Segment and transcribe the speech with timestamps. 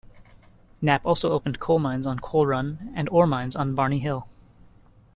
[0.81, 4.27] Knapp also opened coal mines on Coal Run and ore mines on "Barney Hill".